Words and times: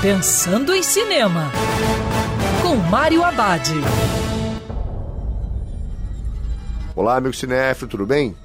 Pensando 0.00 0.72
em 0.72 0.80
Cinema, 0.80 1.50
com 2.62 2.76
Mário 2.76 3.24
Abad. 3.24 3.68
Olá, 6.94 7.16
amigo 7.16 7.34
cinéfilo, 7.34 7.90
tudo 7.90 8.06
bem? 8.06 8.36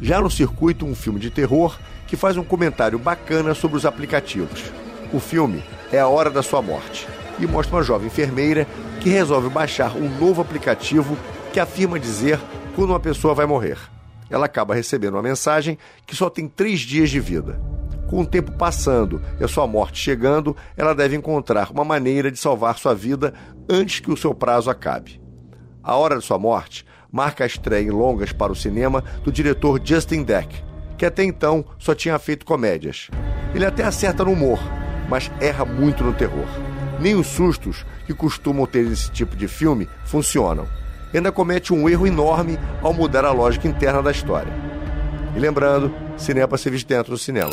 Já 0.00 0.22
no 0.22 0.30
circuito, 0.30 0.86
um 0.86 0.94
filme 0.94 1.20
de 1.20 1.30
terror 1.30 1.78
que 2.06 2.16
faz 2.16 2.38
um 2.38 2.42
comentário 2.42 2.98
bacana 2.98 3.52
sobre 3.52 3.76
os 3.76 3.84
aplicativos. 3.84 4.72
O 5.12 5.20
filme 5.20 5.62
é 5.92 5.98
A 5.98 6.08
Hora 6.08 6.30
da 6.30 6.42
Sua 6.42 6.62
Morte 6.62 7.06
e 7.38 7.46
mostra 7.46 7.76
uma 7.76 7.82
jovem 7.82 8.06
enfermeira 8.06 8.66
que 9.02 9.10
resolve 9.10 9.50
baixar 9.50 9.94
um 9.94 10.08
novo 10.18 10.40
aplicativo 10.40 11.14
que 11.52 11.60
afirma 11.60 12.00
dizer 12.00 12.40
quando 12.74 12.88
uma 12.88 13.00
pessoa 13.00 13.34
vai 13.34 13.44
morrer. 13.44 13.76
Ela 14.30 14.46
acaba 14.46 14.74
recebendo 14.74 15.12
uma 15.12 15.22
mensagem 15.22 15.76
que 16.06 16.16
só 16.16 16.30
tem 16.30 16.48
três 16.48 16.80
dias 16.80 17.10
de 17.10 17.20
vida. 17.20 17.75
Com 18.08 18.20
o 18.20 18.26
tempo 18.26 18.52
passando 18.52 19.20
e 19.40 19.44
a 19.44 19.48
sua 19.48 19.66
morte 19.66 20.00
chegando, 20.00 20.56
ela 20.76 20.94
deve 20.94 21.16
encontrar 21.16 21.70
uma 21.72 21.84
maneira 21.84 22.30
de 22.30 22.38
salvar 22.38 22.78
sua 22.78 22.94
vida 22.94 23.34
antes 23.68 24.00
que 24.00 24.10
o 24.10 24.16
seu 24.16 24.32
prazo 24.32 24.70
acabe. 24.70 25.20
A 25.82 25.94
Hora 25.96 26.18
de 26.18 26.24
Sua 26.24 26.38
Morte 26.38 26.84
marca 27.10 27.44
a 27.44 27.46
estreia 27.46 27.86
em 27.86 27.90
longas 27.90 28.32
para 28.32 28.52
o 28.52 28.56
cinema 28.56 29.02
do 29.24 29.32
diretor 29.32 29.80
Justin 29.82 30.22
Deck, 30.22 30.62
que 30.96 31.06
até 31.06 31.24
então 31.24 31.64
só 31.78 31.94
tinha 31.94 32.18
feito 32.18 32.46
comédias. 32.46 33.08
Ele 33.54 33.64
até 33.64 33.84
acerta 33.84 34.24
no 34.24 34.32
humor, 34.32 34.58
mas 35.08 35.30
erra 35.40 35.64
muito 35.64 36.04
no 36.04 36.12
terror. 36.12 36.46
Nem 37.00 37.14
os 37.14 37.26
sustos 37.26 37.84
que 38.06 38.14
costumam 38.14 38.66
ter 38.66 38.84
nesse 38.84 39.10
tipo 39.10 39.36
de 39.36 39.48
filme 39.48 39.88
funcionam. 40.04 40.66
Ainda 41.12 41.32
comete 41.32 41.72
um 41.72 41.88
erro 41.88 42.06
enorme 42.06 42.58
ao 42.82 42.92
mudar 42.92 43.24
a 43.24 43.32
lógica 43.32 43.66
interna 43.68 44.02
da 44.02 44.10
história. 44.10 44.52
E 45.34 45.38
lembrando, 45.38 45.94
cinema 46.16 46.48
para 46.48 46.58
ser 46.58 46.70
visto 46.70 46.88
dentro 46.88 47.12
do 47.12 47.18
cinema. 47.18 47.52